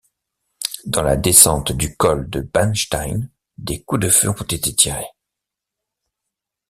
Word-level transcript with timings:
Dans 0.87 1.03
la 1.03 1.15
descente 1.15 1.73
du 1.73 1.95
col 1.95 2.27
de 2.27 2.39
Bannstein, 2.41 3.29
des 3.59 3.83
coups 3.83 4.01
de 4.01 4.09
feu 4.09 4.29
ont 4.29 4.33
été 4.49 4.73
tirés. 4.73 5.11